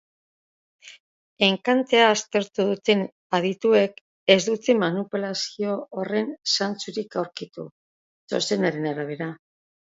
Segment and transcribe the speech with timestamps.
[1.47, 3.03] Enkantea aztertu duten
[3.39, 3.99] adituek
[4.37, 7.67] ez dute manipulazio horren zantzurik aurkitu,
[8.33, 9.31] txostenaren arabera.